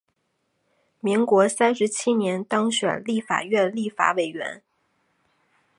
[0.99, 4.63] 民国三十七年当选立法院立法委员。